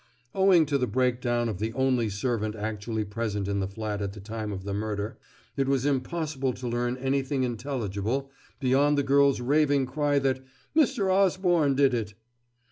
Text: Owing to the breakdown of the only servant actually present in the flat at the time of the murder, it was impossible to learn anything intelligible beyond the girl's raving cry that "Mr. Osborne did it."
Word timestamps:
Owing 0.33 0.65
to 0.65 0.79
the 0.79 0.87
breakdown 0.87 1.47
of 1.47 1.59
the 1.59 1.73
only 1.73 2.09
servant 2.09 2.55
actually 2.55 3.03
present 3.05 3.47
in 3.47 3.59
the 3.59 3.67
flat 3.67 4.01
at 4.01 4.13
the 4.13 4.19
time 4.19 4.51
of 4.51 4.63
the 4.63 4.73
murder, 4.73 5.19
it 5.55 5.67
was 5.67 5.85
impossible 5.85 6.53
to 6.53 6.67
learn 6.67 6.97
anything 6.97 7.43
intelligible 7.43 8.31
beyond 8.59 8.97
the 8.97 9.03
girl's 9.03 9.41
raving 9.41 9.85
cry 9.85 10.17
that 10.17 10.43
"Mr. 10.75 11.13
Osborne 11.13 11.75
did 11.75 11.93
it." 11.93 12.15